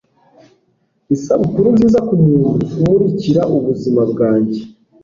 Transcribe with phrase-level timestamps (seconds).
[1.15, 4.61] isabukuru nziza kumuntu umurikira ubuzima bwanjye